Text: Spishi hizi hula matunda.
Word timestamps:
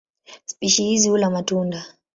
Spishi 0.45 0.83
hizi 0.83 1.09
hula 1.09 1.29
matunda. 1.29 1.85